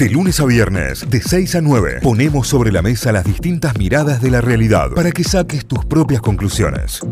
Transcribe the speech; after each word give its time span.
De 0.00 0.08
lunes 0.08 0.40
a 0.40 0.46
viernes, 0.46 1.10
de 1.10 1.20
6 1.20 1.56
a 1.56 1.60
9, 1.60 1.98
ponemos 2.02 2.48
sobre 2.48 2.72
la 2.72 2.80
mesa 2.80 3.12
las 3.12 3.22
distintas 3.22 3.76
miradas 3.76 4.22
de 4.22 4.30
la 4.30 4.40
realidad 4.40 4.92
para 4.96 5.12
que 5.12 5.22
saques 5.22 5.66
tus 5.66 5.84
propias 5.84 6.22
conclusiones. 6.22 7.02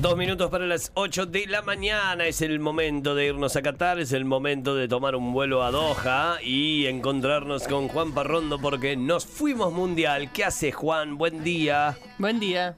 Dos 0.00 0.16
minutos 0.16 0.48
para 0.48 0.64
las 0.64 0.92
8 0.94 1.26
de 1.26 1.48
la 1.48 1.62
mañana. 1.62 2.24
Es 2.24 2.40
el 2.40 2.60
momento 2.60 3.16
de 3.16 3.26
irnos 3.26 3.56
a 3.56 3.62
Qatar. 3.62 3.98
Es 3.98 4.12
el 4.12 4.24
momento 4.24 4.76
de 4.76 4.86
tomar 4.86 5.16
un 5.16 5.32
vuelo 5.32 5.64
a 5.64 5.72
Doha 5.72 6.38
y 6.40 6.86
encontrarnos 6.86 7.66
con 7.66 7.88
Juan 7.88 8.12
Parrondo 8.12 8.60
porque 8.60 8.96
nos 8.96 9.26
fuimos 9.26 9.72
mundial. 9.72 10.30
¿Qué 10.32 10.44
hace 10.44 10.70
Juan? 10.70 11.18
Buen 11.18 11.42
día. 11.42 11.98
Buen 12.16 12.38
día. 12.38 12.76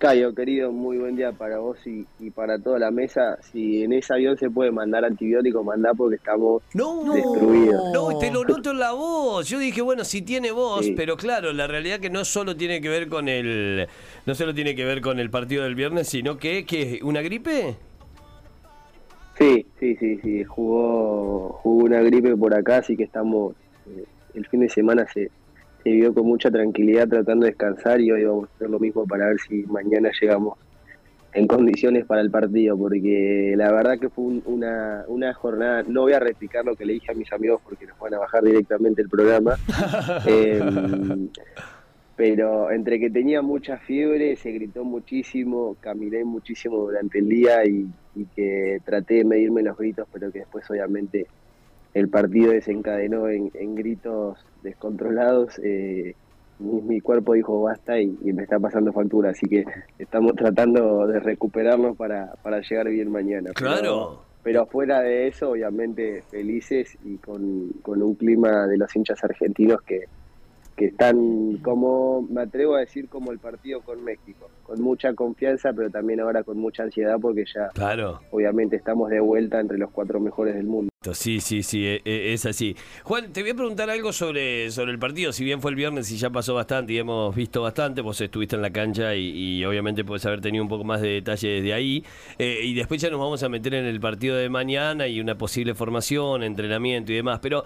Cayo, 0.00 0.34
querido, 0.34 0.72
muy 0.72 0.96
buen 0.96 1.14
día 1.14 1.30
para 1.32 1.58
vos 1.58 1.76
y, 1.86 2.06
para 2.30 2.58
toda 2.58 2.78
la 2.78 2.90
mesa. 2.90 3.36
Si 3.42 3.84
en 3.84 3.92
ese 3.92 4.14
avión 4.14 4.38
se 4.38 4.48
puede 4.48 4.70
mandar 4.70 5.04
antibióticos, 5.04 5.62
mandá 5.62 5.92
porque 5.92 6.16
estamos 6.16 6.62
destruidos. 6.72 7.92
No, 7.92 8.18
te 8.18 8.30
lo 8.30 8.42
noto 8.42 8.70
en 8.70 8.78
la 8.78 8.92
voz. 8.92 9.46
Yo 9.46 9.58
dije, 9.58 9.82
bueno, 9.82 10.04
si 10.04 10.22
tiene 10.22 10.52
voz, 10.52 10.86
pero 10.96 11.18
claro, 11.18 11.52
la 11.52 11.66
realidad 11.66 12.00
que 12.00 12.08
no 12.08 12.24
solo 12.24 12.56
tiene 12.56 12.80
que 12.80 12.88
ver 12.88 13.10
con 13.10 13.28
el 13.28 13.88
no 14.24 14.34
solo 14.34 14.54
tiene 14.54 14.74
que 14.74 14.86
ver 14.86 15.02
con 15.02 15.20
el 15.20 15.28
partido 15.28 15.64
del 15.64 15.74
viernes, 15.74 16.08
sino 16.08 16.38
que 16.38 16.64
que 16.64 17.00
una 17.02 17.20
gripe. 17.20 17.76
Sí, 19.38 19.66
sí, 19.78 19.96
sí, 19.96 20.18
sí, 20.22 20.44
jugó 20.44 21.60
jugó 21.62 21.84
una 21.84 22.00
gripe 22.00 22.34
por 22.38 22.54
acá, 22.54 22.78
así 22.78 22.96
que 22.96 23.04
estamos 23.04 23.54
eh, 23.86 24.06
el 24.32 24.46
fin 24.46 24.60
de 24.60 24.70
semana 24.70 25.06
se 25.12 25.30
se 25.82 25.90
vivió 25.90 26.12
con 26.12 26.26
mucha 26.26 26.50
tranquilidad 26.50 27.08
tratando 27.08 27.44
de 27.44 27.52
descansar 27.52 28.00
y 28.00 28.10
hoy 28.10 28.24
vamos 28.24 28.48
a 28.48 28.54
hacer 28.54 28.70
lo 28.70 28.78
mismo 28.78 29.06
para 29.06 29.28
ver 29.28 29.38
si 29.40 29.64
mañana 29.64 30.10
llegamos 30.20 30.58
en 31.32 31.46
condiciones 31.46 32.06
para 32.06 32.20
el 32.22 32.30
partido, 32.30 32.76
porque 32.76 33.54
la 33.56 33.70
verdad 33.70 33.98
que 33.98 34.08
fue 34.08 34.40
una, 34.44 35.04
una 35.06 35.32
jornada, 35.32 35.84
no 35.86 36.02
voy 36.02 36.12
a 36.12 36.18
replicar 36.18 36.64
lo 36.64 36.74
que 36.74 36.84
le 36.84 36.94
dije 36.94 37.12
a 37.12 37.14
mis 37.14 37.32
amigos 37.32 37.60
porque 37.62 37.86
nos 37.86 37.98
van 37.98 38.14
a 38.14 38.18
bajar 38.18 38.42
directamente 38.42 39.02
el 39.02 39.08
programa, 39.08 39.56
em, 40.26 41.28
pero 42.16 42.70
entre 42.72 42.98
que 42.98 43.10
tenía 43.10 43.42
mucha 43.42 43.78
fiebre, 43.78 44.34
se 44.36 44.50
gritó 44.50 44.84
muchísimo, 44.84 45.76
caminé 45.80 46.24
muchísimo 46.24 46.78
durante 46.78 47.20
el 47.20 47.28
día 47.28 47.64
y, 47.64 47.86
y 48.16 48.24
que 48.26 48.80
traté 48.84 49.14
de 49.14 49.24
medirme 49.24 49.62
los 49.62 49.78
gritos, 49.78 50.08
pero 50.12 50.32
que 50.32 50.40
después 50.40 50.68
obviamente 50.68 51.26
el 51.94 52.08
partido 52.08 52.52
desencadenó 52.52 53.28
en, 53.28 53.74
gritos 53.74 54.38
descontrolados, 54.62 55.58
eh, 55.62 56.14
mi, 56.58 57.00
cuerpo 57.00 57.34
dijo 57.34 57.62
basta 57.62 58.00
y, 58.00 58.16
me 58.22 58.42
está 58.42 58.58
pasando 58.58 58.92
factura, 58.92 59.30
así 59.30 59.46
que 59.48 59.64
estamos 59.98 60.34
tratando 60.34 61.06
de 61.06 61.20
recuperarnos 61.20 61.96
para, 61.96 62.34
para 62.42 62.60
llegar 62.60 62.88
bien 62.88 63.10
mañana. 63.10 63.50
Claro. 63.54 64.22
Pero, 64.42 64.64
fuera 64.66 65.00
de 65.00 65.28
eso, 65.28 65.50
obviamente 65.50 66.22
felices 66.30 66.96
y 67.04 67.16
con, 67.18 67.68
con 67.82 68.02
un 68.02 68.14
clima 68.14 68.66
de 68.66 68.78
los 68.78 68.94
hinchas 68.96 69.22
argentinos 69.22 69.82
que, 69.82 70.06
que 70.76 70.86
están 70.86 71.58
como, 71.58 72.22
me 72.22 72.40
atrevo 72.40 72.76
a 72.76 72.80
decir, 72.80 73.10
como 73.10 73.32
el 73.32 73.38
partido 73.38 73.82
con 73.82 74.02
México, 74.02 74.48
con 74.62 74.80
mucha 74.80 75.12
confianza, 75.12 75.74
pero 75.74 75.90
también 75.90 76.20
ahora 76.20 76.42
con 76.42 76.56
mucha 76.56 76.84
ansiedad 76.84 77.16
porque 77.20 77.44
ya, 77.54 77.68
claro. 77.74 78.20
obviamente, 78.30 78.76
estamos 78.76 79.10
de 79.10 79.20
vuelta 79.20 79.60
entre 79.60 79.76
los 79.76 79.90
cuatro 79.90 80.20
mejores 80.20 80.54
del 80.54 80.66
mundo. 80.66 80.89
Sí, 81.14 81.40
sí, 81.40 81.62
sí, 81.62 81.86
e, 81.86 82.02
e, 82.04 82.34
es 82.34 82.44
así. 82.44 82.76
Juan, 83.04 83.32
te 83.32 83.40
voy 83.40 83.52
a 83.52 83.54
preguntar 83.54 83.88
algo 83.88 84.12
sobre, 84.12 84.70
sobre 84.70 84.92
el 84.92 84.98
partido. 84.98 85.32
Si 85.32 85.42
bien 85.42 85.62
fue 85.62 85.70
el 85.70 85.74
viernes 85.74 86.10
y 86.10 86.18
ya 86.18 86.28
pasó 86.28 86.52
bastante 86.52 86.92
y 86.92 86.98
hemos 86.98 87.34
visto 87.34 87.62
bastante, 87.62 88.02
vos 88.02 88.20
estuviste 88.20 88.56
en 88.56 88.60
la 88.60 88.70
cancha 88.70 89.14
y, 89.14 89.64
obviamente 89.64 90.04
puedes 90.04 90.26
haber 90.26 90.42
tenido 90.42 90.62
un 90.62 90.68
poco 90.68 90.84
más 90.84 91.00
de 91.00 91.08
detalle 91.08 91.48
desde 91.48 91.72
ahí. 91.72 92.04
Eh, 92.38 92.60
y 92.64 92.74
después 92.74 93.00
ya 93.00 93.08
nos 93.08 93.18
vamos 93.18 93.42
a 93.42 93.48
meter 93.48 93.72
en 93.72 93.86
el 93.86 93.98
partido 93.98 94.36
de 94.36 94.50
mañana 94.50 95.06
y 95.08 95.20
una 95.20 95.38
posible 95.38 95.74
formación, 95.74 96.42
entrenamiento 96.42 97.12
y 97.12 97.14
demás. 97.14 97.40
Pero 97.40 97.64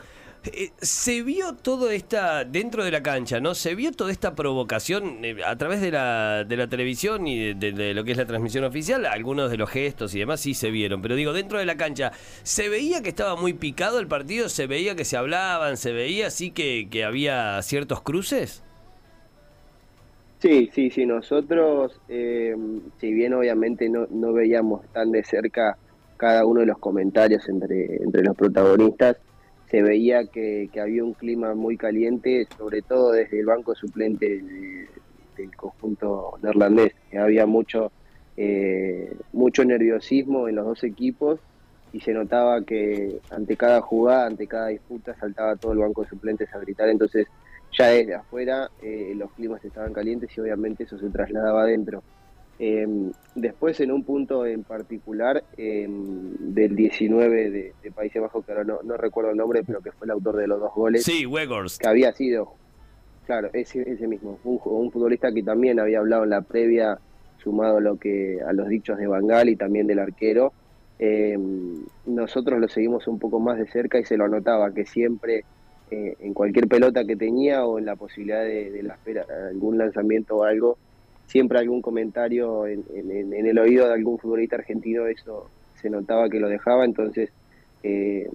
eh, 0.53 0.73
se 0.78 1.23
vio 1.23 1.55
todo 1.55 1.91
esta, 1.91 2.45
dentro 2.45 2.84
de 2.84 2.91
la 2.91 3.03
cancha, 3.03 3.41
¿no? 3.41 3.55
Se 3.55 3.75
vio 3.75 3.92
toda 3.92 4.12
esta 4.12 4.34
provocación 4.34 5.25
eh, 5.25 5.37
a 5.45 5.56
través 5.56 5.81
de 5.81 5.91
la, 5.91 6.45
de 6.45 6.56
la 6.56 6.69
televisión 6.69 7.27
y 7.27 7.55
de, 7.55 7.94
lo 7.94 8.05
que 8.05 8.12
es 8.12 8.19
la 8.19 8.27
transmisión 8.27 8.65
oficial. 8.65 9.06
Algunos 9.06 9.50
de 9.50 9.56
los 9.56 9.71
gestos 9.71 10.15
y 10.15 10.19
demás 10.19 10.41
sí 10.41 10.54
se 10.54 10.71
vieron. 10.71 11.03
Pero 11.03 11.15
digo, 11.15 11.33
dentro 11.33 11.59
de 11.59 11.66
la 11.66 11.77
cancha, 11.77 12.12
¿se 12.43 12.69
veía 12.69 13.03
que 13.03 13.09
estaba 13.09 13.37
muy 13.37 13.54
picado 13.54 13.99
el 13.99 14.06
partido? 14.06 14.49
¿Se 14.49 14.66
veía 14.66 14.94
que 14.94 15.04
se 15.04 15.16
hablaban? 15.16 15.77
¿Se 15.77 15.93
veía 15.93 16.27
así 16.27 16.50
que, 16.50 16.88
que 16.91 17.04
había 17.04 17.60
ciertos 17.62 18.03
cruces? 18.03 18.62
Sí, 20.41 20.71
sí, 20.75 20.91
sí. 20.91 21.06
Nosotros, 21.06 22.00
eh, 22.09 22.54
si 23.00 23.12
bien 23.12 23.33
obviamente 23.33 23.88
no, 23.88 24.06
no 24.10 24.33
veíamos 24.34 24.87
tan 24.93 25.10
de 25.10 25.25
cerca 25.25 25.78
cada 26.16 26.44
uno 26.44 26.60
de 26.60 26.66
los 26.66 26.78
comentarios 26.78 27.49
entre, 27.49 27.97
entre 27.97 28.22
los 28.22 28.37
protagonistas, 28.37 29.16
se 29.74 29.82
veía 29.82 30.24
que, 30.26 30.70
había 30.80 31.02
un 31.02 31.14
clima 31.14 31.52
muy 31.56 31.76
caliente, 31.76 32.46
sobre 32.56 32.80
todo 32.80 33.10
desde 33.10 33.40
el 33.40 33.46
banco 33.46 33.74
suplente 33.74 34.40
del 35.36 35.56
conjunto 35.56 36.38
neerlandés. 36.40 36.94
Había 37.18 37.44
mucho, 37.44 37.90
eh, 38.36 39.12
mucho 39.32 39.64
nerviosismo 39.64 40.46
en 40.46 40.54
los 40.54 40.64
dos 40.64 40.84
equipos 40.84 41.40
y 41.92 41.98
se 41.98 42.12
notaba 42.12 42.62
que 42.62 43.18
ante 43.30 43.56
cada 43.56 43.80
jugada, 43.80 44.26
ante 44.26 44.46
cada 44.46 44.68
disputa, 44.68 45.16
saltaba 45.18 45.56
todo 45.56 45.72
el 45.72 45.78
banco 45.78 46.02
de 46.02 46.08
suplentes 46.10 46.54
a 46.54 46.58
gritar. 46.60 46.88
Entonces, 46.88 47.26
ya 47.76 47.88
desde 47.88 48.14
afuera 48.14 48.70
eh, 48.80 49.12
los 49.16 49.32
climas 49.32 49.64
estaban 49.64 49.92
calientes 49.92 50.30
y 50.36 50.41
obviamente 50.41 50.84
eso 50.84 50.96
se 51.00 51.10
trasladaba 51.10 51.62
adentro. 51.62 52.00
Em, 52.66 53.12
después, 53.34 53.78
en 53.80 53.92
un 53.92 54.04
punto 54.04 54.47
en 54.47 54.62
particular, 54.62 55.44
em, 55.58 56.32
del 56.38 56.75
19 56.75 57.50
de, 57.50 57.75
Países 57.94 58.22
Bajos, 58.22 58.42
que 58.42 58.52
ahora 58.52 58.64
no, 58.64 58.97
recuerdo 58.97 59.32
el 59.32 59.36
nombre, 59.36 59.62
pero 59.66 59.82
que 59.82 59.92
fue 59.92 60.06
el 60.06 60.12
autor 60.12 60.36
de 60.36 60.47
los 60.47 60.60
dos 60.60 60.72
goles. 60.74 61.04
Sí, 61.04 61.26
Wegors. 61.26 61.76
Que 61.76 61.88
había 61.88 62.14
sido, 62.14 62.54
claro, 63.26 63.50
ese, 63.53 63.82
ese 63.82 64.08
mismo, 64.08 64.38
un, 64.44 64.58
un, 64.64 64.91
futbolista 64.91 65.30
que 65.30 65.42
también 65.42 65.78
había 65.78 65.98
hablado 65.98 66.24
en 66.24 66.30
la 66.30 66.41
previa, 66.41 66.98
sumado 67.36 67.76
a, 67.76 67.80
lo 67.82 67.98
que, 67.98 68.38
a 68.41 68.54
los 68.54 68.66
dichos 68.69 68.97
de 68.97 69.08
Bangal 69.08 69.50
y 69.50 69.56
también 69.56 69.86
del 69.86 69.98
arquero. 69.98 70.54
Em, 70.98 71.84
nosotros 72.06 72.58
lo 72.58 72.69
seguimos 72.69 73.06
un 73.08 73.19
poco 73.19 73.41
más 73.41 73.58
de 73.58 73.66
cerca 73.66 73.98
y 73.98 74.06
se 74.06 74.16
lo 74.16 74.26
notaba 74.26 74.72
que 74.72 74.86
siempre 74.86 75.44
eh, 75.91 76.16
en 76.19 76.32
cualquier 76.32 76.66
pelota 76.66 77.04
que 77.04 77.14
tenía 77.14 77.66
o 77.66 77.78
en 77.78 77.84
la 77.84 77.97
posibilidad 77.97 78.42
de, 78.42 78.70
de 78.70 78.82
la 78.82 78.94
espera, 78.94 79.26
algún 79.50 79.76
lanzamiento 79.76 80.36
o 80.36 80.44
algo, 80.44 80.78
siempre 81.26 81.58
algún 81.58 81.82
comentario 81.82 82.66
en, 82.66 82.84
el 83.32 83.58
oído 83.58 83.86
de 83.86 83.94
algún 83.94 84.18
futbolista 84.18 84.56
argentino, 84.56 85.06
eso 85.06 85.48
se 85.80 85.90
notaba 85.90 86.28
que 86.28 86.40
lo 86.40 86.48
dejaba, 86.48 86.84
entonces 86.84 87.30
eh, 87.82 88.28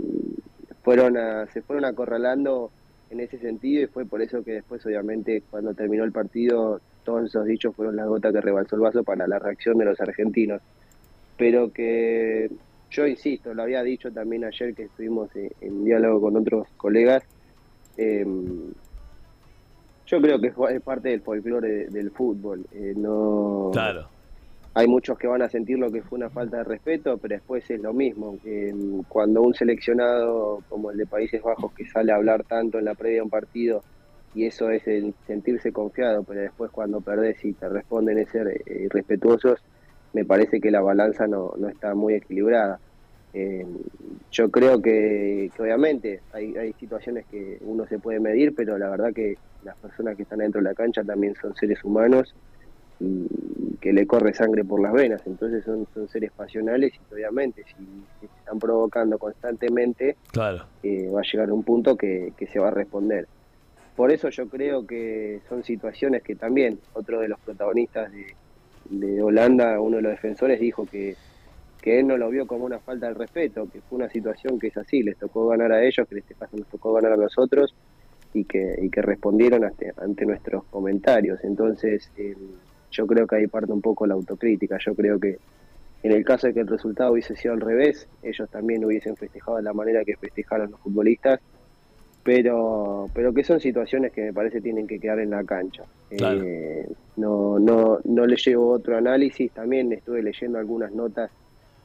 fueron 0.83 1.15
se 1.53 1.61
fueron 1.61 1.85
acorralando 1.85 2.71
en 3.09 3.19
ese 3.19 3.39
sentido 3.39 3.83
y 3.83 3.87
fue 3.87 4.05
por 4.05 4.21
eso 4.21 4.43
que 4.43 4.53
después 4.53 4.85
obviamente 4.85 5.41
cuando 5.49 5.73
terminó 5.73 6.03
el 6.03 6.11
partido 6.11 6.79
todos 7.03 7.25
esos 7.25 7.45
dichos 7.45 7.75
fueron 7.75 7.95
las 7.95 8.07
gotas 8.07 8.33
que 8.33 8.41
rebalsó 8.41 8.75
el 8.75 8.81
vaso 8.81 9.03
para 9.03 9.27
la 9.27 9.39
reacción 9.39 9.77
de 9.77 9.85
los 9.85 9.99
argentinos. 9.99 10.61
Pero 11.37 11.71
que 11.71 12.49
yo 12.91 13.07
insisto, 13.07 13.53
lo 13.53 13.63
había 13.63 13.81
dicho 13.81 14.11
también 14.11 14.45
ayer 14.45 14.75
que 14.75 14.83
estuvimos 14.83 15.29
en, 15.35 15.85
diálogo 15.85 16.21
con 16.21 16.37
otros 16.37 16.67
colegas, 16.77 17.23
eh, 17.97 18.25
yo 20.09 20.19
creo 20.19 20.39
que 20.39 20.47
es 20.47 20.81
parte 20.81 21.09
del 21.09 21.21
folclore 21.21 21.87
del 21.87 22.09
fútbol. 22.11 22.65
Eh, 22.71 22.93
no, 22.97 23.69
claro. 23.71 24.07
Hay 24.73 24.87
muchos 24.87 25.17
que 25.17 25.27
van 25.27 25.41
a 25.41 25.49
sentir 25.49 25.77
lo 25.77 25.91
que 25.91 26.01
fue 26.01 26.17
una 26.17 26.29
falta 26.29 26.57
de 26.57 26.63
respeto, 26.63 27.17
pero 27.17 27.35
después 27.35 27.69
es 27.69 27.79
lo 27.79 27.93
mismo. 27.93 28.37
cuando 29.07 29.41
un 29.41 29.53
seleccionado 29.53 30.63
como 30.67 30.91
el 30.91 30.97
de 30.97 31.05
Países 31.05 31.41
Bajos 31.41 31.73
que 31.73 31.85
sale 31.85 32.11
a 32.11 32.15
hablar 32.15 32.43
tanto 32.43 32.79
en 32.79 32.85
la 32.85 32.95
previa 32.95 33.17
de 33.17 33.23
un 33.23 33.29
partido 33.29 33.83
y 34.33 34.45
eso 34.45 34.69
es 34.69 34.87
el 34.87 35.13
sentirse 35.27 35.71
confiado, 35.71 36.23
pero 36.23 36.41
después 36.41 36.71
cuando 36.71 37.01
perdés 37.01 37.43
y 37.43 37.53
te 37.53 37.67
responden 37.67 38.19
es 38.19 38.29
ser 38.29 38.47
eh, 38.47 38.83
irrespetuosos, 38.85 39.59
me 40.13 40.25
parece 40.25 40.59
que 40.59 40.71
la 40.71 40.81
balanza 40.81 41.27
no, 41.27 41.53
no 41.57 41.67
está 41.67 41.93
muy 41.93 42.15
equilibrada. 42.15 42.79
Eh, 43.33 43.65
yo 44.31 44.49
creo 44.49 44.81
que, 44.81 45.51
obviamente 45.59 46.21
hay, 46.33 46.55
hay, 46.55 46.73
situaciones 46.73 47.25
que 47.27 47.59
uno 47.61 47.85
se 47.87 47.99
puede 47.99 48.19
medir, 48.19 48.55
pero 48.55 48.77
la 48.77 48.89
verdad 48.89 49.13
que 49.13 49.37
las 49.63 49.75
personas 49.77 50.15
que 50.15 50.23
están 50.23 50.39
dentro 50.39 50.61
de 50.61 50.69
la 50.69 50.73
cancha 50.73 51.03
también 51.03 51.35
son 51.35 51.55
seres 51.55 51.83
humanos 51.83 52.33
y 52.99 53.27
que 53.79 53.93
le 53.93 54.05
corre 54.05 54.33
sangre 54.33 54.65
por 54.65 54.81
las 54.81 54.93
venas, 54.93 55.21
entonces 55.25 55.63
son, 55.63 55.87
son 55.93 56.07
seres 56.09 56.31
pasionales 56.31 56.93
y 56.93 57.13
obviamente 57.13 57.63
si, 57.63 57.85
se 58.19 58.25
están 58.25 58.59
provocando 58.59 59.17
constantemente, 59.17 60.17
claro. 60.31 60.65
Eh, 60.83 61.09
va 61.13 61.21
a 61.21 61.23
llegar 61.23 61.51
un 61.51 61.63
punto 61.63 61.95
que, 61.95 62.33
que 62.37 62.47
se 62.47 62.59
va 62.59 62.69
a 62.69 62.71
responder. 62.71 63.27
Por 63.95 64.11
eso 64.11 64.29
yo 64.29 64.47
creo 64.47 64.85
que 64.85 65.41
son 65.49 65.63
situaciones 65.63 66.23
que 66.23 66.35
también 66.35 66.79
otro 66.93 67.19
de 67.19 67.27
los 67.27 67.39
protagonistas 67.39 68.11
de, 68.11 68.27
de 68.89 69.21
Holanda, 69.21 69.79
uno 69.79 69.97
de 69.97 70.03
los 70.03 70.11
defensores, 70.11 70.59
dijo 70.59 70.85
que 70.85 71.15
que 71.81 71.99
él 71.99 72.07
no 72.07 72.17
lo 72.17 72.29
vio 72.29 72.45
como 72.45 72.65
una 72.65 72.79
falta 72.79 73.07
de 73.07 73.13
respeto, 73.13 73.67
que 73.71 73.81
fue 73.81 73.97
una 73.97 74.09
situación 74.09 74.59
que 74.59 74.67
es 74.67 74.77
así, 74.77 75.01
les 75.01 75.17
tocó 75.17 75.47
ganar 75.47 75.71
a 75.71 75.83
ellos, 75.83 76.07
que 76.07 76.19
este 76.19 76.35
nos 76.53 76.67
tocó 76.67 76.93
ganar 76.93 77.13
a 77.13 77.17
nosotros 77.17 77.73
y 78.33 78.43
que, 78.43 78.75
y 78.81 78.89
que 78.89 79.01
respondieron 79.01 79.63
ante, 79.63 79.93
ante 79.97 80.25
nuestros 80.25 80.65
comentarios. 80.65 81.39
Entonces, 81.43 82.11
eh, 82.17 82.35
yo 82.91 83.07
creo 83.07 83.25
que 83.25 83.37
ahí 83.37 83.47
parte 83.47 83.71
un 83.71 83.81
poco 83.81 84.05
la 84.05 84.15
autocrítica, 84.15 84.77
yo 84.85 84.93
creo 84.93 85.19
que, 85.19 85.37
en 86.03 86.11
el 86.11 86.23
caso 86.23 86.47
de 86.47 86.53
que 86.53 86.61
el 86.61 86.67
resultado 86.67 87.13
hubiese 87.13 87.35
sido 87.35 87.53
al 87.53 87.61
revés, 87.61 88.07
ellos 88.23 88.49
también 88.49 88.83
hubiesen 88.83 89.15
festejado 89.15 89.57
de 89.57 89.63
la 89.63 89.73
manera 89.73 90.03
que 90.03 90.15
festejaron 90.17 90.71
los 90.71 90.79
futbolistas, 90.81 91.39
pero 92.23 93.09
pero 93.13 93.33
que 93.33 93.43
son 93.43 93.59
situaciones 93.59 94.11
que 94.11 94.21
me 94.23 94.33
parece 94.33 94.61
tienen 94.61 94.85
que 94.85 94.99
quedar 94.99 95.19
en 95.19 95.29
la 95.31 95.43
cancha. 95.43 95.83
Eh, 96.11 96.87
no, 97.15 97.57
no, 97.59 97.99
no 98.03 98.25
le 98.25 98.35
llevo 98.35 98.71
otro 98.71 98.97
análisis, 98.97 99.51
también 99.51 99.91
estuve 99.93 100.21
leyendo 100.21 100.59
algunas 100.59 100.91
notas 100.91 101.31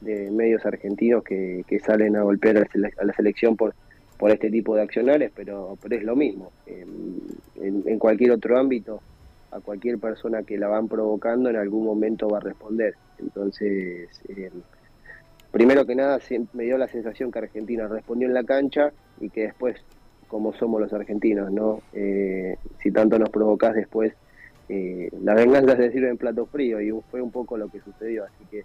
de 0.01 0.31
medios 0.31 0.65
argentinos 0.67 1.25
que, 1.25 1.65
que 1.67 1.79
salen 1.79 2.17
a 2.17 2.23
golpear 2.23 2.59
a 2.59 3.05
la 3.05 3.13
selección 3.15 3.57
por, 3.57 3.75
por 4.19 4.31
este 4.31 4.51
tipo 4.51 4.77
de 4.77 4.83
accionales, 4.83 5.33
pero, 5.35 5.79
pero 5.83 5.97
es 5.97 6.03
lo 6.03 6.17
mismo. 6.17 6.53
En, 6.67 7.83
en 7.87 7.99
cualquier 7.99 8.33
otro 8.33 8.59
ámbito, 8.59 9.01
a 9.55 9.61
cualquier 9.61 9.99
persona 9.99 10.43
que 10.43 10.59
la 10.59 10.67
van 10.67 10.89
provocando 10.89 11.49
en 11.49 11.57
algún 11.57 11.85
momento 11.85 12.29
va 12.29 12.39
a 12.39 12.41
responder. 12.41 12.95
Entonces, 13.21 14.09
eh, 14.29 14.51
primero 15.53 15.87
que 15.87 15.95
nada, 15.95 16.19
me 16.53 16.65
dio 16.65 16.77
la 16.77 16.89
sensación 16.89 17.31
que 17.31 17.39
Argentina 17.39 17.87
respondió 17.87 18.27
en 18.27 18.35
la 18.35 18.43
cancha 18.43 18.93
y 19.21 19.31
que 19.31 19.43
después, 19.43 19.77
como 20.27 20.53
somos 20.55 20.81
los 20.81 20.93
argentinos, 20.93 21.53
¿no? 21.53 21.83
Eh, 21.93 22.57
si 22.83 22.91
tanto 22.91 23.17
nos 23.17 23.31
provocás 23.31 23.75
después, 23.75 24.13
eh, 24.69 25.09
la 25.23 25.35
venganza 25.35 25.77
se 25.77 25.93
sirve 25.93 26.09
en 26.09 26.17
plato 26.17 26.47
frío 26.47 26.81
y 26.81 26.91
fue 27.11 27.23
un 27.23 27.31
poco 27.31 27.57
lo 27.57 27.69
que 27.69 27.81
sucedió. 27.81 28.25
Así 28.25 28.45
que 28.51 28.65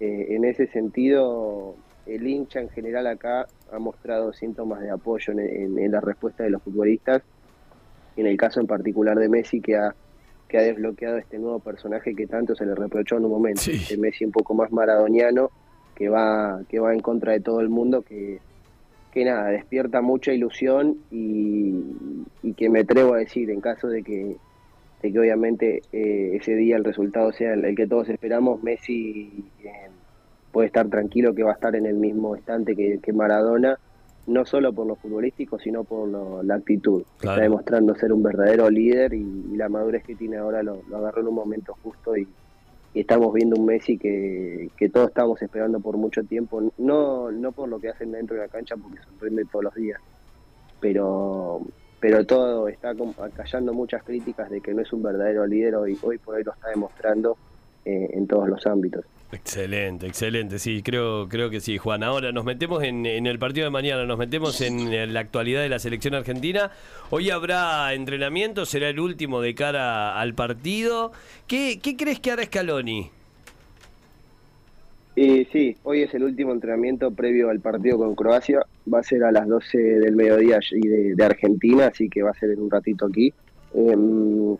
en 0.00 0.44
ese 0.44 0.66
sentido, 0.68 1.74
el 2.06 2.26
hincha 2.26 2.60
en 2.60 2.70
general 2.70 3.06
acá 3.06 3.46
ha 3.72 3.78
mostrado 3.78 4.32
síntomas 4.32 4.80
de 4.80 4.90
apoyo 4.90 5.32
en, 5.36 5.90
la 5.90 6.00
respuesta 6.00 6.44
de 6.44 6.50
los 6.50 6.62
futbolistas. 6.62 7.22
En 8.16 8.26
el 8.26 8.36
caso 8.36 8.60
en 8.60 8.66
particular 8.66 9.18
de 9.18 9.28
Messi, 9.28 9.60
que 9.60 9.76
ha 9.76 9.94
que 10.48 10.56
ha 10.56 10.62
desbloqueado 10.62 11.18
este 11.18 11.38
nuevo 11.38 11.58
personaje 11.60 12.14
que 12.14 12.26
tanto 12.26 12.54
se 12.54 12.64
le 12.64 12.74
reprochó 12.74 13.18
en 13.18 13.26
un 13.26 13.30
momento, 13.32 13.70
este 13.70 13.98
Messi 13.98 14.24
un 14.24 14.32
poco 14.32 14.54
más 14.54 14.72
maradoniano, 14.72 15.50
que 15.94 16.08
va, 16.08 16.62
que 16.70 16.80
va 16.80 16.94
en 16.94 17.00
contra 17.00 17.32
de 17.32 17.40
todo 17.40 17.60
el 17.60 17.68
mundo, 17.68 18.00
que, 18.00 18.40
que 19.12 19.24
nada, 19.24 19.48
despierta 19.48 20.00
mucha 20.00 20.32
ilusión 20.32 20.96
y, 21.10 21.74
que 22.56 22.70
me 22.70 22.80
atrevo 22.80 23.14
a 23.14 23.18
decir, 23.18 23.50
en 23.50 23.60
caso 23.60 23.88
de 23.88 24.02
que, 24.02 24.36
de 25.02 25.12
que 25.12 25.18
obviamente 25.18 25.82
eh, 25.92 26.32
ese 26.34 26.54
día 26.54 26.76
el 26.76 26.84
resultado 26.84 27.32
sea 27.32 27.54
el, 27.54 27.74
que 27.76 27.86
todos 27.86 28.08
esperamos, 28.08 28.62
Messi 28.62 29.44
eh, 29.64 29.88
puede 30.52 30.66
estar 30.66 30.88
tranquilo 30.88 31.34
que 31.34 31.42
va 31.42 31.52
a 31.52 31.54
estar 31.54 31.76
en 31.76 31.86
el 31.86 31.94
mismo 31.94 32.34
estante 32.34 32.74
que, 32.74 32.98
que 33.00 33.12
Maradona 33.12 33.78
no 34.28 34.44
solo 34.44 34.72
por 34.72 34.86
lo 34.86 34.94
futbolístico, 34.94 35.58
sino 35.58 35.84
por 35.84 36.44
la 36.44 36.54
actitud. 36.54 37.02
Está 37.16 37.40
demostrando 37.40 37.94
ser 37.94 38.12
un 38.12 38.22
verdadero 38.22 38.68
líder 38.70 39.14
y, 39.14 39.56
la 39.56 39.68
madurez 39.68 40.04
que 40.04 40.14
tiene 40.14 40.36
ahora 40.36 40.62
lo, 40.62 40.82
agarró 40.94 41.22
en 41.22 41.28
un 41.28 41.34
momento 41.34 41.74
justo 41.82 42.16
y, 42.16 42.28
estamos 42.94 43.32
viendo 43.32 43.56
un 43.56 43.64
Messi 43.64 43.96
que, 43.96 44.70
todos 44.92 45.08
estamos 45.08 45.40
esperando 45.40 45.80
por 45.80 45.96
mucho 45.96 46.22
tiempo, 46.24 46.72
no, 46.78 47.30
no 47.30 47.52
por 47.52 47.68
lo 47.68 47.80
que 47.80 47.88
hacen 47.88 48.12
dentro 48.12 48.36
de 48.36 48.42
la 48.42 48.48
cancha, 48.48 48.76
porque 48.76 48.98
sorprende 49.02 49.44
todos 49.50 49.64
los 49.64 49.74
días, 49.74 50.00
pero 50.80 51.62
pero 52.00 52.24
todo 52.24 52.68
está 52.68 52.94
callando 53.34 53.72
muchas 53.72 54.02
críticas 54.02 54.50
de 54.50 54.60
que 54.60 54.72
no 54.74 54.82
es 54.82 54.92
un 54.92 55.02
verdadero 55.02 55.46
líder 55.46 55.74
y 55.88 55.98
hoy 56.02 56.18
por 56.18 56.36
hoy 56.36 56.44
lo 56.44 56.52
está 56.52 56.68
demostrando 56.68 57.36
eh, 57.84 58.10
en 58.12 58.26
todos 58.26 58.48
los 58.48 58.66
ámbitos. 58.66 59.04
Excelente, 59.30 60.06
excelente, 60.06 60.58
sí, 60.58 60.82
creo, 60.82 61.28
creo 61.28 61.50
que 61.50 61.60
sí, 61.60 61.76
Juan. 61.76 62.02
Ahora 62.02 62.32
nos 62.32 62.46
metemos 62.46 62.82
en, 62.82 63.04
el 63.04 63.38
partido 63.38 63.64
de 63.64 63.70
mañana, 63.70 64.06
nos 64.06 64.18
metemos 64.18 64.60
en 64.62 65.12
la 65.12 65.20
actualidad 65.20 65.60
de 65.60 65.68
la 65.68 65.78
selección 65.78 66.14
argentina. 66.14 66.70
Hoy 67.10 67.28
habrá 67.28 67.92
entrenamiento, 67.92 68.64
será 68.64 68.88
el 68.88 68.98
último 68.98 69.42
de 69.42 69.54
cara 69.54 70.18
al 70.18 70.32
partido. 70.32 71.12
¿Qué, 71.46 71.78
crees 71.98 72.20
que 72.20 72.30
hará 72.30 72.44
Scaloni? 72.44 73.10
Eh, 75.20 75.48
sí, 75.50 75.76
hoy 75.82 76.02
es 76.02 76.14
el 76.14 76.22
último 76.22 76.52
entrenamiento 76.52 77.10
previo 77.10 77.50
al 77.50 77.58
partido 77.58 77.98
con 77.98 78.14
Croacia. 78.14 78.60
Va 78.92 79.00
a 79.00 79.02
ser 79.02 79.24
a 79.24 79.32
las 79.32 79.48
12 79.48 79.76
del 79.76 80.14
mediodía 80.14 80.60
de, 80.70 81.16
de 81.16 81.24
Argentina, 81.24 81.88
así 81.88 82.08
que 82.08 82.22
va 82.22 82.30
a 82.30 82.34
ser 82.34 82.50
en 82.50 82.62
un 82.62 82.70
ratito 82.70 83.06
aquí. 83.06 83.34
Em, 83.74 84.56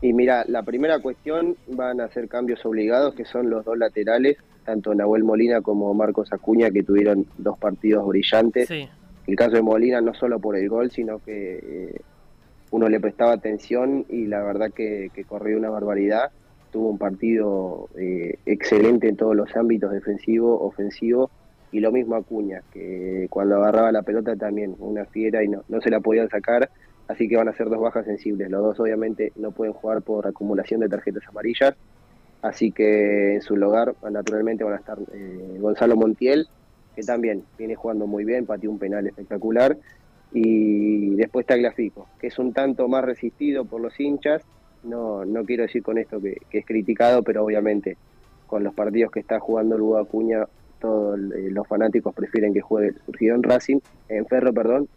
y 0.00 0.12
mira, 0.14 0.46
la 0.48 0.62
primera 0.62 0.98
cuestión 1.00 1.56
van 1.66 2.00
a 2.00 2.08
ser 2.08 2.26
cambios 2.26 2.64
obligados, 2.64 3.14
que 3.14 3.26
son 3.26 3.50
los 3.50 3.66
dos 3.66 3.76
laterales, 3.76 4.38
tanto 4.64 4.94
Nahuel 4.94 5.24
Molina 5.24 5.60
como 5.60 5.92
Marcos 5.92 6.32
Acuña, 6.32 6.70
que 6.70 6.82
tuvieron 6.82 7.26
dos 7.36 7.58
partidos 7.58 8.08
brillantes. 8.08 8.70
El 8.70 9.36
caso 9.36 9.56
de 9.56 9.62
Molina 9.62 10.00
no 10.00 10.14
solo 10.14 10.38
por 10.38 10.56
el 10.56 10.70
gol, 10.70 10.90
sino 10.90 11.18
que 11.18 11.58
eh, 11.62 12.00
uno 12.70 12.88
le 12.88 12.98
prestaba 12.98 13.32
atención 13.32 14.06
y 14.08 14.24
la 14.24 14.42
verdad 14.42 14.70
que, 14.72 15.10
corrió 15.28 15.58
una 15.58 15.68
barbaridad. 15.68 16.30
Tuvo 16.70 16.90
un 16.90 16.98
partido 16.98 17.88
eh, 17.96 18.38
excelente 18.46 19.08
en 19.08 19.16
todos 19.16 19.34
los 19.34 19.54
ámbitos, 19.56 19.92
defensivo, 19.92 20.60
ofensivo, 20.60 21.30
y 21.70 21.80
lo 21.80 21.92
mismo 21.92 22.14
Acuña, 22.16 22.62
que 22.72 23.26
cuando 23.30 23.56
agarraba 23.56 23.92
la 23.92 24.02
pelota 24.02 24.36
también, 24.36 24.74
una 24.78 25.04
fiera 25.04 25.44
y 25.44 25.48
no, 25.48 25.64
no 25.68 25.80
se 25.80 25.90
la 25.90 26.00
podían 26.00 26.28
sacar 26.28 26.70
así 27.08 27.26
que 27.26 27.36
van 27.36 27.48
a 27.48 27.54
ser 27.54 27.68
dos 27.68 27.80
bajas 27.80 28.04
sensibles. 28.04 28.50
Los 28.50 28.62
dos 28.62 28.80
obviamente 28.80 29.32
no 29.36 29.50
pueden 29.50 29.72
jugar 29.72 30.02
por 30.02 30.26
acumulación 30.26 30.80
de 30.80 30.88
tarjetas 30.88 31.26
amarillas, 31.26 31.74
así 32.42 32.70
que 32.70 33.34
en 33.34 33.42
su 33.42 33.56
lugar 33.56 33.94
naturalmente 34.08 34.62
van 34.62 34.74
a 34.74 34.76
estar 34.76 34.98
eh, 35.12 35.56
Gonzalo 35.58 35.96
Montiel, 35.96 36.46
que 36.94 37.02
también 37.02 37.42
viene 37.56 37.74
jugando 37.74 38.06
muy 38.06 38.24
bien, 38.24 38.46
pateó 38.46 38.70
un 38.70 38.78
penal 38.78 39.06
espectacular, 39.06 39.76
y 40.32 41.14
después 41.16 41.46
Tagliafico, 41.46 42.06
que 42.20 42.26
es 42.26 42.38
un 42.38 42.52
tanto 42.52 42.86
más 42.86 43.02
resistido 43.02 43.64
por 43.64 43.80
los 43.80 43.98
hinchas, 43.98 44.42
no, 44.88 45.24
no 45.24 45.44
quiero 45.44 45.64
decir 45.64 45.82
con 45.82 45.98
esto 45.98 46.20
que, 46.20 46.38
es 46.50 46.66
criticado, 46.66 47.22
pero 47.22 47.44
obviamente 47.44 47.96
con 48.46 48.64
los 48.64 48.74
partidos 48.74 49.12
que 49.12 49.20
está 49.20 49.38
jugando 49.38 49.76
Lugo 49.76 49.98
Acuña, 49.98 50.46
todos 50.80 51.18
eh, 51.18 51.50
los 51.50 51.66
fanáticos 51.66 52.14
prefieren 52.14 52.54
que 52.54 52.60
juegue 52.60 52.94
surgido 53.04 53.34
en 53.34 53.42
Racing, 53.42 53.78
en 54.08 54.26
Ferro, 54.26 54.52
perdón, 54.52 54.88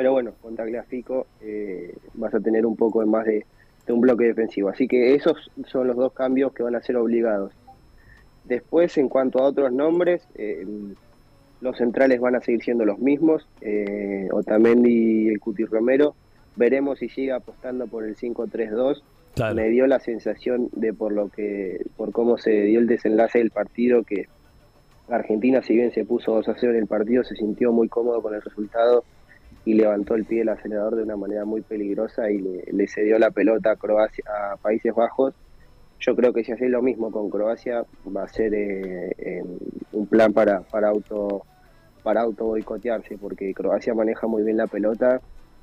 pero 0.00 0.12
bueno, 0.12 0.32
con 0.40 0.56
Tagliafico 0.56 1.26
eh, 1.42 1.94
vas 2.14 2.32
a 2.32 2.40
tener 2.40 2.64
un 2.64 2.74
poco 2.74 3.04
más 3.04 3.26
de, 3.26 3.44
un 3.88 4.00
bloque 4.00 4.24
defensivo. 4.24 4.70
Así 4.70 4.88
que 4.88 5.14
esos 5.14 5.50
son 5.66 5.88
los 5.88 5.96
dos 5.96 6.14
cambios 6.14 6.54
que 6.54 6.62
van 6.62 6.74
a 6.74 6.82
ser 6.82 6.96
obligados. 6.96 7.52
Después, 8.44 8.96
en 8.96 9.10
cuanto 9.10 9.40
a 9.40 9.42
otros 9.42 9.70
nombres, 9.72 10.26
eh, 10.36 10.66
los 11.60 11.76
centrales 11.76 12.18
van 12.18 12.34
a 12.34 12.40
seguir 12.40 12.62
siendo 12.62 12.86
los 12.86 12.98
mismos, 12.98 13.46
eh, 13.60 14.28
Otamendi 14.32 15.26
y 15.26 15.28
el 15.28 15.38
Cuti 15.38 15.66
Romero. 15.66 16.14
Veremos 16.56 16.98
si 16.98 17.08
sigue 17.08 17.32
apostando 17.32 17.86
por 17.86 18.04
el 18.04 18.16
5-3-2. 18.16 19.02
Me 19.54 19.68
dio 19.68 19.86
la 19.86 20.00
sensación 20.00 20.68
de 20.72 20.92
por 20.92 21.12
lo 21.12 21.28
que, 21.28 21.86
por 21.96 22.12
cómo 22.12 22.36
se 22.36 22.50
dio 22.50 22.80
el 22.80 22.86
desenlace 22.86 23.38
del 23.38 23.50
partido, 23.50 24.02
que 24.02 24.26
Argentina, 25.08 25.62
si 25.62 25.74
bien 25.74 25.92
se 25.92 26.04
puso 26.04 26.34
2 26.34 26.48
a 26.48 26.54
0 26.58 26.72
en 26.72 26.80
el 26.80 26.86
partido, 26.86 27.24
se 27.24 27.36
sintió 27.36 27.72
muy 27.72 27.88
cómodo 27.88 28.20
con 28.22 28.34
el 28.34 28.42
resultado 28.42 29.04
y 29.64 29.74
levantó 29.74 30.14
el 30.14 30.24
pie 30.24 30.40
del 30.40 30.50
acelerador 30.50 30.96
de 30.96 31.02
una 31.02 31.16
manera 31.16 31.44
muy 31.44 31.62
peligrosa 31.62 32.30
y 32.30 32.38
le, 32.38 32.88
cedió 32.88 33.18
la 33.18 33.30
pelota 33.30 33.72
a 33.72 33.76
Croacia 33.76 34.24
a 34.26 34.56
Países 34.56 34.94
Bajos. 34.94 35.34
Yo 36.00 36.16
creo 36.16 36.32
que 36.32 36.44
si 36.44 36.52
hace 36.52 36.68
lo 36.68 36.82
mismo 36.82 37.10
con 37.10 37.28
Croacia 37.28 37.84
va 38.14 38.24
a 38.24 38.28
ser 38.28 38.54
eh, 38.54 39.44
un 39.92 40.06
plan 40.06 40.32
para, 40.32 40.60
para 40.62 40.88
auto 40.88 41.44
para 42.02 42.22
auto 42.22 42.46
boicotearse 42.46 43.18
porque 43.18 43.52
Croacia 43.52 43.92
maneja 43.92 44.26
muy 44.26 44.42
bien 44.42 44.56
la 44.56 44.66
pelota 44.66 45.20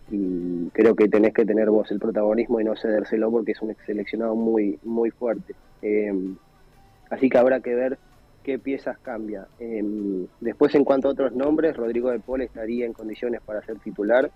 y 0.10 0.70
creo 0.70 0.96
que 0.96 1.10
tenés 1.10 1.34
que 1.34 1.46
tener 1.46 1.70
vos 1.70 1.92
el 1.92 2.00
protagonismo 2.00 2.60
y 2.60 2.64
no 2.64 2.76
cedérselo 2.76 3.30
porque 3.30 3.52
es 3.52 3.62
un 3.62 3.76
seleccionado 3.86 4.36
muy 4.36 4.80
muy 4.84 5.12
fuerte. 5.12 5.56
Eh, 5.82 6.14
así 7.10 7.30
que 7.30 7.38
habrá 7.38 7.60
que 7.60 7.76
ver 7.76 7.98
qué 8.48 8.58
piezas 8.58 8.98
cambia. 9.00 9.46
Em, 9.60 10.26
después, 10.40 10.74
en 10.76 10.86
cuanto 10.86 11.10
a 11.10 11.12
otros 11.12 11.34
nombres, 11.34 11.76
Rodrigo 11.76 12.12
de 12.12 12.20
Paul 12.20 12.42
estaría 12.42 12.86
en 12.86 12.94
condiciones 12.94 13.42
para 13.42 13.62
ser 13.62 13.78
titular. 13.80 14.32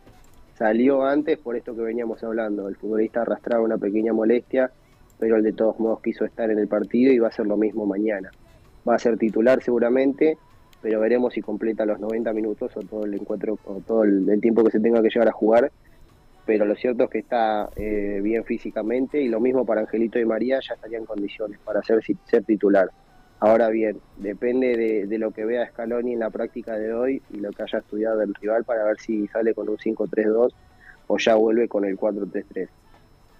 Salió 0.58 1.04
antes 1.04 1.38
por 1.40 1.56
esto 1.56 1.74
que 1.74 1.82
veníamos 1.82 2.22
hablando. 2.22 2.68
El 2.68 2.76
futbolista 2.76 3.22
arrastraba 3.22 3.64
una 3.64 3.78
pequeña 3.78 4.12
molestia, 4.12 4.70
pero 5.18 5.38
el 5.38 5.44
de 5.44 5.54
todos 5.54 5.80
modos 5.80 6.02
quiso 6.02 6.26
estar 6.26 6.52
en 6.52 6.60
el 6.60 6.68
partido 6.68 7.14
y 7.14 7.20
va 7.20 7.30
a 7.30 7.32
ser 7.32 7.48
lo 7.48 7.56
mismo 7.56 7.86
mañana. 7.86 8.32
Va 8.88 8.96
a 8.96 9.00
ser 9.00 9.18
titular 9.18 9.64
seguramente, 9.64 10.38
pero 10.82 11.00
veremos 11.00 11.34
si 11.34 11.42
completa 11.42 11.86
los 11.86 12.00
90 12.00 12.34
minutos 12.34 12.72
o 12.76 12.82
todo 12.82 13.06
el 13.06 13.14
encuentro 13.14 13.58
o 13.66 13.82
todo 13.82 14.04
el, 14.04 14.40
tiempo 14.42 14.64
que 14.64 14.72
se 14.72 14.80
tenga 14.80 15.02
que 15.02 15.10
llegar 15.10 15.28
a 15.28 15.32
jugar. 15.32 15.72
Pero 16.46 16.66
lo 16.66 16.76
cierto 16.76 17.04
es 17.04 17.10
que 17.12 17.20
está 17.20 17.70
eh, 17.76 18.20
bien 18.24 18.44
físicamente 18.44 19.22
y 19.22 19.30
lo 19.30 19.40
mismo 19.40 19.64
para 19.64 19.82
Angelito 19.82 20.20
y 20.20 20.26
María 20.26 20.60
ya 20.68 20.74
estaría 20.74 20.98
en 20.98 21.06
condiciones 21.06 21.60
para 21.60 21.84
ser, 21.84 22.02
ser 22.26 22.44
titular. 22.44 22.90
Ahora 23.40 23.70
bien, 23.70 24.00
depende 24.18 25.06
de, 25.08 25.18
lo 25.18 25.32
que 25.32 25.46
vea 25.46 25.68
Scaloni 25.68 26.14
en 26.14 26.20
la 26.20 26.30
práctica 26.30 26.78
de 26.78 26.94
hoy 26.94 27.22
y 27.32 27.38
lo 27.38 27.52
que 27.52 27.64
haya 27.64 27.80
estudiado 27.80 28.22
el 28.22 28.34
rival 28.36 28.64
para 28.64 28.84
ver 28.84 29.00
si 29.00 29.28
sale 29.28 29.54
con 29.54 29.70
un 29.70 29.78
5-3-2 29.78 30.52
o 31.08 31.18
ya 31.18 31.36
vuelve 31.36 31.68
con 31.68 31.86
el 31.86 31.98
4-3-3. 31.98 32.68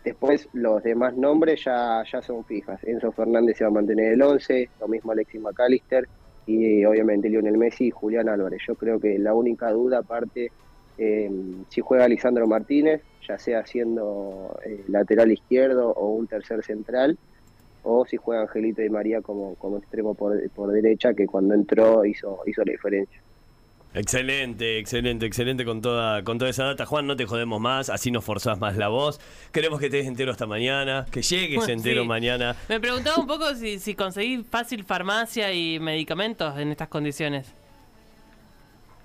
Después 0.04 0.50
los 0.54 0.82
demás 0.82 1.16
nombres 1.16 1.64
ya, 1.64 2.04
ya 2.12 2.22
son 2.22 2.44
fijas. 2.46 2.84
Enzo 2.84 3.12
Fernández 3.12 3.58
se 3.58 3.64
va 3.64 3.70
a 3.70 3.74
mantener 3.74 4.14
el 4.14 4.22
11, 4.22 4.70
lo 4.80 4.88
mismo 4.88 5.12
Alexis 5.12 5.42
McAllister 5.42 6.08
y 6.46 6.84
obviamente 6.86 7.30
Lionel 7.30 7.58
Messi 7.58 7.86
y 7.88 7.92
Julián 7.92 8.30
Álvarez. 8.30 8.62
Yo 8.68 8.76
creo 8.76 9.00
que 9.00 9.18
la 9.20 9.34
única 9.34 9.72
duda 9.72 10.00
aparte, 10.00 10.52
eh, 10.98 11.30
si 11.70 11.82
juega 11.82 12.08
Lisandro 12.08 12.48
Martínez, 12.48 13.02
ya 13.28 13.38
sea 13.38 13.66
siendo 13.66 14.60
eh, 14.66 14.84
lateral 14.88 15.32
izquierdo 15.32 15.92
o 15.92 16.10
un 16.10 16.28
tercer 16.28 16.64
central, 16.64 17.18
o 17.84 18.06
si 18.06 18.18
juega 18.18 18.44
Angelito 18.44 18.82
y 18.84 18.90
María 18.90 19.22
como, 19.22 19.56
como 19.56 19.78
extremo 19.78 20.14
por, 20.14 20.50
por 20.52 20.72
derecha, 20.72 21.14
que 21.14 21.28
cuando 21.28 21.54
entró 21.54 22.06
hizo, 22.06 22.40
hizo 22.46 22.64
la 22.64 22.72
diferencia. 22.72 23.22
Excelente, 23.94 24.80
excelente, 24.80 25.26
excelente 25.26 25.66
con 25.66 25.82
toda, 25.82 26.24
con 26.24 26.38
toda 26.38 26.50
esa 26.50 26.64
data. 26.64 26.86
Juan, 26.86 27.08
no 27.08 27.16
te 27.18 27.26
jodemos 27.26 27.60
más, 27.60 27.90
así 27.90 28.10
no 28.10 28.22
forzás 28.22 28.58
más 28.60 28.78
la 28.78 28.88
voz. 28.88 29.20
Queremos 29.52 29.80
que 29.82 29.88
estés 29.88 30.08
entero 30.08 30.32
hasta 30.32 30.46
mañana, 30.48 31.06
que 31.12 31.22
llegues 31.22 31.68
entero 31.68 32.04
Sí. 32.04 32.08
mañana. 32.08 32.56
Me 32.70 32.80
preguntaba 32.80 33.18
un 33.18 33.28
poco 33.28 33.54
si, 33.56 33.80
si 33.80 33.94
conseguís 33.94 34.46
fácil 34.50 34.86
farmacia 34.86 35.52
y 35.54 35.80
medicamentos 35.80 36.58
en 36.58 36.72
estas 36.72 36.88
condiciones. 36.88 37.48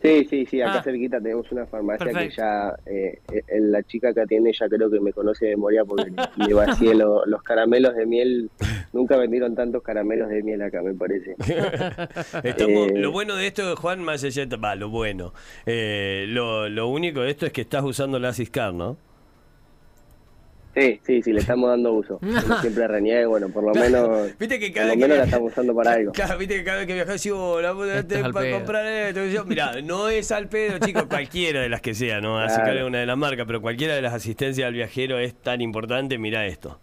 Sí, 0.03 0.25
sí, 0.31 0.47
sí, 0.47 0.61
acá 0.61 0.79
Ah. 0.79 0.83
cerquita 0.85 1.19
tenemos 1.21 1.51
una 1.51 1.67
farmacia 1.67 2.05
Perfecto. 2.07 2.29
que 2.31 2.37
ya, 2.37 2.77
eh, 2.87 3.19
eh, 3.33 3.61
la 3.61 3.83
chica 3.83 4.13
que 4.15 4.21
atiende 4.21 4.53
ya 4.53 4.69
creo 4.69 4.89
que 4.89 5.01
me 5.01 5.13
conoce 5.13 5.47
de 5.47 5.51
memoria 5.57 5.85
porque 5.85 6.11
le, 6.37 6.47
le 6.47 6.55
vacié 6.55 6.95
lo- 6.95 7.27
los 7.27 7.43
caramelos 7.43 7.97
de 7.97 8.07
miel. 8.07 8.51
Nunca 8.97 9.17
vendieron 9.17 9.55
tantos 9.55 9.83
caramelos 9.83 10.29
de 10.31 10.43
miel 10.43 10.63
acá, 10.63 10.81
me 10.83 10.95
parece. 10.95 11.35
Estamos, 12.43 12.89
Eh. 12.89 12.93
Lo 12.97 13.13
bueno 13.13 13.37
de 13.37 13.47
esto, 13.47 13.77
Juan, 13.77 14.03
más 14.03 14.25
allá 14.25 14.47
de- 14.47 14.57
va, 14.57 14.75
lo 14.75 14.89
bueno. 14.89 15.35
Eh, 15.67 16.25
lo, 16.29 16.69
lo 16.69 16.89
único 16.89 17.21
de 17.21 17.31
esto 17.31 17.45
es 17.47 17.53
que 17.53 17.61
estás 17.61 17.85
usando 17.85 18.19
la 18.19 18.33
Ciscar, 18.33 18.73
¿no? 18.73 18.97
Sí, 20.75 21.01
sí, 21.07 21.23
sí, 21.23 21.33
le 21.33 21.41
estamos 21.41 21.71
dando 21.71 21.93
uso. 21.95 22.21
Siempre 22.61 22.87
reniega, 22.87 23.27
bueno, 23.29 23.49
por 23.49 23.65
lo 23.65 23.73
menos, 23.75 24.37
Viste 24.39 24.59
que 24.59 24.67
por 24.67 24.75
cada 24.75 24.87
lo 24.89 24.93
vez 24.93 24.99
menos 25.01 25.15
que- 25.15 25.19
la 25.21 25.25
estamos 25.25 25.53
usando 25.53 25.75
para 25.75 25.93
algo. 25.93 26.13
Claro, 26.13 26.37
viste 26.39 26.57
que 26.57 26.65
cada 26.65 26.79
vez 26.79 26.87
que 26.87 26.95
viajas, 26.95 27.23
digo, 27.23 27.53
"Oh, 27.53 27.61
la 27.63 27.73
puta, 27.73 27.99
Esto 28.01 28.15
es 28.15 28.25
al 28.25 28.33
para 28.33 28.47
pedo". 28.47 28.57
comprar 28.59 28.87
esto. 28.87 29.25
Yo, 29.27 29.45
Mirá, 29.47 29.81
no 29.83 30.09
es 30.11 30.31
al 30.33 30.49
pedo, 30.49 30.79
chicos, 30.79 31.05
cualquiera 31.07 31.61
de 31.63 31.71
las 31.71 31.81
que 31.81 31.95
sea, 31.95 32.21
¿no? 32.21 32.39
Así 32.39 32.57
Claro. 32.57 32.73
que 32.73 32.79
es 32.81 32.85
una 32.87 32.99
de 32.99 33.07
las 33.07 33.17
marcas, 33.17 33.47
pero 33.47 33.63
cualquiera 33.63 33.95
de 33.95 34.03
las 34.03 34.13
asistencias 34.13 34.67
al 34.69 34.75
viajero 34.75 35.19
es 35.19 35.35
tan 35.35 35.63
importante, 35.63 36.19
mirá 36.19 36.45
esto. 36.47 36.79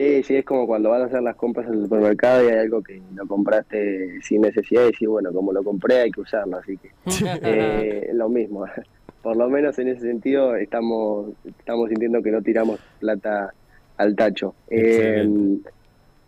Sí, 0.00 0.22
sí, 0.22 0.36
es 0.36 0.46
como 0.46 0.66
cuando 0.66 0.88
vas 0.88 1.02
a 1.02 1.04
hacer 1.04 1.22
las 1.22 1.36
compras 1.36 1.66
en 1.66 1.74
el 1.74 1.82
supermercado 1.82 2.42
y 2.42 2.50
hay 2.50 2.60
algo 2.60 2.82
que 2.82 3.02
lo 3.14 3.26
compraste 3.26 4.18
sin 4.22 4.40
necesidad 4.40 4.84
y 4.84 4.92
decís, 4.92 5.06
bueno, 5.06 5.30
como 5.30 5.52
lo 5.52 5.62
compré 5.62 6.00
hay 6.00 6.10
que 6.10 6.22
usarlo, 6.22 6.56
así 6.56 6.78
que 6.78 6.90
eh, 7.42 8.10
lo 8.14 8.30
mismo. 8.30 8.64
Por 9.22 9.36
lo 9.36 9.50
menos 9.50 9.78
en 9.78 9.88
ese 9.88 10.00
sentido 10.00 10.56
estamos 10.56 11.32
estamos 11.44 11.90
sintiendo 11.90 12.22
que 12.22 12.30
no 12.30 12.40
tiramos 12.40 12.80
plata 12.98 13.52
al 13.98 14.16
tacho. 14.16 14.54
Eh, 14.70 15.28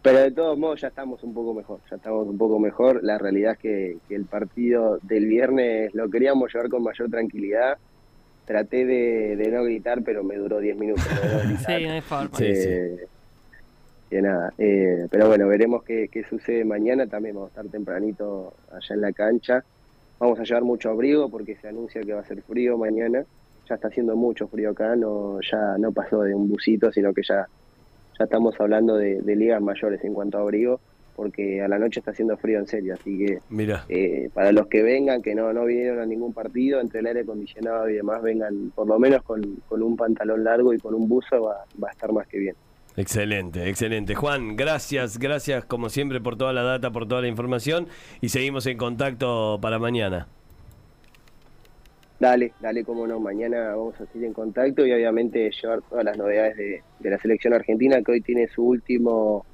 pero 0.03 0.19
de 0.19 0.33
todos 0.33 0.59
modos 0.59 0.83
ya 0.83 0.89
estamos 0.89 1.25
un 1.25 1.33
poco 1.33 1.55
mejor, 1.55 1.81
ya 1.89 1.97
estamos 1.97 2.29
un 2.29 2.37
poco 2.37 2.59
mejor. 2.59 3.03
La 3.03 3.17
realidad 3.17 3.53
es 3.53 3.59
que, 3.59 3.97
que 4.07 4.17
el 4.17 4.27
partido 4.27 4.99
del 5.01 5.25
viernes 5.25 5.95
lo 5.95 6.11
queríamos 6.11 6.53
llevar 6.53 6.69
con 6.69 6.83
mayor 6.83 7.09
tranquilidad. 7.09 7.79
Traté 8.45 8.85
de, 8.85 9.37
de 9.37 9.49
no 9.51 9.65
gritar, 9.65 10.03
pero 10.03 10.23
me 10.23 10.37
duró 10.37 10.59
10 10.59 10.77
minutos. 10.77 11.07
de 11.09 11.29
no 11.29 11.39
gritar. 11.49 11.79
Sí, 11.79 11.87
no 11.87 11.93
hay 11.93 12.01
forma. 12.03 12.37
Sí, 12.37 12.55
sí. 12.55 12.69
Que 14.13 14.21
nada, 14.21 14.53
eh, 14.59 15.07
pero 15.11 15.27
bueno, 15.27 15.49
veremos 15.49 15.85
qué, 15.85 16.09
qué 16.13 16.23
sucede 16.25 16.67
mañana. 16.67 17.07
También 17.07 17.35
vamos 17.35 17.49
a 17.49 17.53
estar 17.53 17.73
tempranito 17.73 18.53
allá 18.71 18.95
en 18.95 19.01
la 19.01 19.11
cancha. 19.11 19.65
Vamos 20.19 20.39
a 20.39 20.43
llevar 20.43 20.65
mucho 20.65 20.91
abrigo 20.91 21.31
porque 21.31 21.57
se 21.57 21.69
anuncia 21.69 22.03
que 22.03 22.13
va 22.13 22.21
a 22.21 22.25
ser 22.27 22.43
frío 22.43 22.77
mañana. 22.77 23.25
Ya 23.71 23.75
está 23.75 23.89
haciendo 23.89 24.15
mucho 24.15 24.49
frío 24.49 24.73
acá, 24.73 24.97
no 24.97 25.41
ya 25.51 25.79
no 25.79 25.93
pasó 25.93 26.21
de 26.25 26.35
un 26.35 26.47
busito, 26.47 26.93
sino 26.93 27.15
que 27.15 27.23
ya, 27.27 27.47
ya 28.19 28.25
estamos 28.25 28.55
hablando 28.61 28.99
de, 28.99 29.23
de 29.23 29.35
ligas 29.35 29.63
mayores 29.63 30.05
en 30.05 30.13
cuanto 30.13 30.37
a 30.37 30.43
abrigo, 30.43 30.79
porque 31.17 31.63
a 31.63 31.69
la 31.69 31.79
noche 31.79 32.01
está 32.01 32.11
haciendo 32.11 32.37
frío 32.37 32.59
en 32.59 32.67
serio. 32.67 32.93
Así 32.93 33.17
que 33.17 33.39
Mirá. 33.49 33.87
eh, 33.89 34.29
para 34.35 34.53
los 34.53 34.67
que 34.67 34.83
vengan, 34.83 35.23
que 35.23 35.35
no, 35.35 35.55
no 35.55 35.65
vinieron 35.65 36.01
a 36.01 36.05
ningún 36.05 36.35
partido, 36.35 36.83
entre 36.83 37.01
el 37.01 37.07
aire 37.07 37.21
acondicionado 37.21 37.89
y 37.89 37.95
demás, 37.95 38.21
vengan 38.21 38.73
por 38.75 38.87
lo 38.87 38.99
menos 38.99 39.23
con, 39.23 39.41
con 39.71 39.83
un 39.83 39.97
pantalón 39.97 40.45
largo 40.45 40.75
y 40.75 40.79
con 40.79 40.93
un 40.93 41.09
buzo, 41.09 41.45
va, 41.45 41.65
va 41.83 41.89
a 41.89 41.93
estar 41.93 42.13
más 42.13 42.27
que 42.27 42.39
bien. 42.39 42.55
Excelente, 42.97 43.69
excelente. 43.69 44.15
Juan, 44.15 44.57
gracias, 44.57 45.19
gracias 45.19 45.65
como 45.65 45.89
siempre 45.89 46.21
por 46.21 46.37
toda 46.37 46.53
la 46.53 46.63
data, 46.63 46.91
por 46.91 47.09
toda 47.09 47.23
la 47.23 47.29
información 47.29 47.89
y 48.21 48.29
seguimos 48.29 48.67
en 48.67 48.77
contacto 48.77 49.59
para 49.63 49.79
mañana. 49.79 50.29
Dale, 52.21 52.53
dale, 52.61 52.85
cómo 52.85 53.07
no, 53.07 53.19
mañana 53.19 53.75
vamos 53.75 54.01
a 54.01 54.07
seguir 54.07 54.29
en 54.29 54.33
contacto 54.33 54.87
y 54.87 54.93
obviamente 54.93 55.51
llevar 55.51 55.81
todas 55.83 56.05
las 56.05 56.17
novedades 56.17 56.57
de, 56.57 56.83
de 57.01 57.11
la 57.11 57.19
selección 57.19 57.53
argentina 57.53 58.01
que 58.03 58.13
hoy 58.13 58.21
tiene 58.21 58.47
su 58.47 58.63
último 58.65 59.45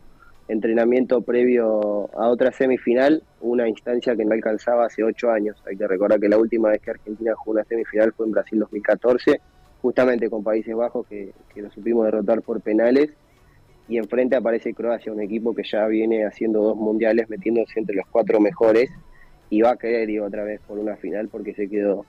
entrenamiento 0.48 1.20
previo 1.20 2.10
a 2.18 2.28
otra 2.28 2.52
semifinal, 2.52 3.22
una 3.40 3.68
instancia 3.68 4.16
que 4.16 4.24
no 4.24 4.34
alcanzaba 4.34 4.86
hace 4.86 5.04
ocho 5.04 5.30
años. 5.30 5.62
Hay 5.66 5.76
que 5.76 5.86
recordar 5.86 6.18
que 6.18 6.28
la 6.28 6.38
última 6.38 6.70
vez 6.70 6.80
que 6.82 6.90
Argentina 6.90 7.34
jugó 7.36 7.52
una 7.52 7.64
semifinal 7.64 8.12
fue 8.12 8.26
en 8.26 8.32
Brasil 8.32 8.58
2014, 8.58 9.40
justamente 9.80 10.28
con 10.28 10.42
Países 10.42 10.74
Bajos 10.74 11.06
que, 11.06 11.32
que 11.54 11.62
lo 11.62 11.70
supimos 11.70 12.06
derrotar 12.06 12.42
por 12.42 12.60
penales. 12.60 13.10
Y 13.88 13.96
enfrente 13.96 14.36
aparece 14.36 14.74
Croacia, 14.74 15.12
un 15.12 15.20
equipo 15.20 15.54
que 15.54 15.62
ya 15.64 15.86
viene 15.86 16.26
haciendo 16.26 16.62
dos 16.62 16.76
mundiales, 16.76 17.28
metiéndose 17.30 17.78
entre 17.78 17.96
los 17.96 18.06
cuatro 18.06 18.38
mejores 18.40 18.90
y 19.50 19.62
va 19.62 19.70
a 19.70 19.76
querer 19.76 20.10
ir 20.10 20.20
otra 20.20 20.44
vez 20.44 20.60
por 20.66 20.78
una 20.78 20.96
final 20.96 21.28
porque 21.28 21.54
se 21.54 21.68
quedó 21.68 22.04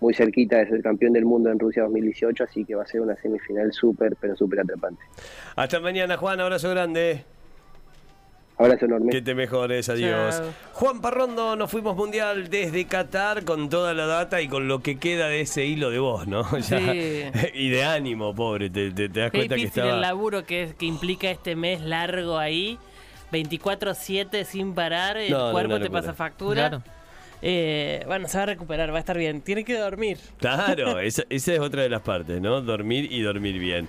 muy 0.00 0.14
cerquita 0.14 0.58
de 0.58 0.68
ser 0.68 0.82
campeón 0.82 1.12
del 1.12 1.24
mundo 1.24 1.50
en 1.50 1.58
Rusia 1.58 1.82
2018, 1.84 2.44
así 2.44 2.64
que 2.64 2.74
va 2.74 2.82
a 2.82 2.86
ser 2.86 3.00
una 3.00 3.16
semifinal 3.16 3.72
súper, 3.72 4.16
pero 4.20 4.36
súper 4.36 4.60
atrapante. 4.60 5.02
Hasta 5.56 5.80
mañana, 5.80 6.16
Juan, 6.16 6.40
abrazo 6.40 6.70
grande. 6.70 7.24
Abrazo 8.56 8.84
enorme. 8.84 9.10
Que 9.10 9.20
te 9.20 9.34
mejores, 9.34 9.88
adiós. 9.88 10.36
Chao. 10.36 10.52
Juan 10.74 11.00
Parrondo, 11.00 11.56
nos 11.56 11.70
fuimos 11.70 11.96
mundial 11.96 12.48
desde 12.50 12.84
Qatar 12.86 13.44
con 13.44 13.68
toda 13.68 13.94
la 13.94 14.06
data 14.06 14.40
y 14.40 14.46
con 14.48 14.68
lo 14.68 14.80
que 14.80 14.96
queda 14.98 15.26
de 15.26 15.40
ese 15.40 15.64
hilo 15.66 15.90
de 15.90 15.98
voz, 15.98 16.26
¿no? 16.28 16.44
Ya- 16.60 16.78
Sí. 16.78 17.22
y 17.54 17.70
de 17.70 17.84
ánimo, 17.84 18.32
pobre, 18.34 18.70
te, 18.70 18.90
te- 18.92 19.08
te 19.08 19.20
das 19.20 19.30
Qué 19.32 19.38
cuenta 19.38 19.56
que 19.56 19.62
estaba... 19.64 19.90
el 19.94 20.00
laburo 20.00 20.44
que, 20.44 20.62
es, 20.62 20.74
que 20.74 20.86
implica 20.86 21.28
este 21.30 21.56
mes 21.56 21.80
largo 21.80 22.38
ahí. 22.38 22.78
24-7 23.32 24.44
sin 24.44 24.74
parar, 24.74 25.16
el 25.16 25.32
No, 25.32 25.46
no, 25.46 25.52
cuerpo 25.52 25.80
te 25.80 25.90
pasa 25.90 26.14
factura. 26.14 26.68
Claro. 26.68 26.82
Eh, 27.42 28.02
bueno, 28.06 28.28
se 28.28 28.36
va 28.38 28.44
a 28.44 28.46
recuperar, 28.46 28.90
va 28.92 28.96
a 28.96 29.00
estar 29.00 29.18
bien. 29.18 29.40
Tiene 29.42 29.64
que 29.64 29.76
dormir. 29.76 30.18
Claro, 30.38 30.98
esa, 31.00 31.24
esa 31.28 31.52
es 31.54 31.58
otra 31.60 31.82
de 31.82 31.88
las 31.88 32.00
partes, 32.02 32.40
¿no? 32.40 32.60
Dormir 32.60 33.08
y 33.12 33.20
dormir 33.22 33.58
bien. 33.58 33.88